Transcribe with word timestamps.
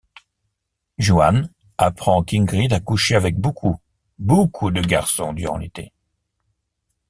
Juan 0.97 1.51
apprend 1.77 2.23
qu'Ingrid 2.23 2.73
a 2.73 2.79
couché 2.79 3.13
avec 3.13 3.37
beaucoup, 3.37 3.79
beaucoup 4.17 4.71
de 4.71 4.81
garçons 4.81 5.31
durant 5.31 5.59
l’été. 5.59 5.93